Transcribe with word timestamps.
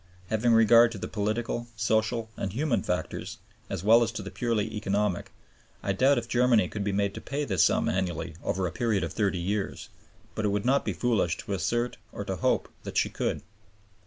Having 0.31 0.53
regard 0.53 0.91
to 0.93 0.97
the 0.97 1.07
political, 1.07 1.67
social, 1.75 2.31
and 2.35 2.51
human 2.51 2.81
factors, 2.81 3.37
as 3.69 3.83
well 3.83 4.01
as 4.01 4.11
to 4.13 4.23
the 4.23 4.31
purely 4.31 4.73
economic, 4.73 5.31
I 5.83 5.93
doubt 5.93 6.17
if 6.17 6.27
Germany 6.27 6.69
could 6.69 6.83
be 6.83 6.91
made 6.91 7.13
to 7.13 7.21
pay 7.21 7.45
this 7.45 7.63
sum 7.65 7.87
annually 7.87 8.35
over 8.43 8.65
a 8.65 8.71
period 8.71 9.03
of 9.03 9.13
30 9.13 9.37
years; 9.37 9.89
but 10.33 10.43
it 10.43 10.47
would 10.49 10.65
not 10.65 10.85
be 10.85 10.93
foolish 10.93 11.37
to 11.45 11.53
assert 11.53 11.97
or 12.11 12.25
to 12.25 12.37
hope 12.37 12.67
that 12.81 12.97
she 12.97 13.11
could. 13.11 13.43